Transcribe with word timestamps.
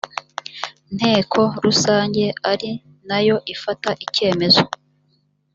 nteko 0.95 1.39
rusange 1.63 2.23
ari 2.51 2.71
na 3.07 3.19
yo 3.27 3.35
ifata 3.53 3.89
icyemezo 4.05 4.63